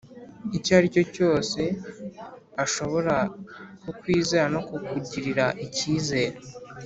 icyo 0.57 0.71
ari 0.77 0.87
cyo 0.95 1.03
cyose 1.15 1.61
ashobora 2.63 3.15
kukwizera 3.81 4.47
no 4.55 4.61
kukugirira 4.67 5.45
icyizere. 5.65 6.37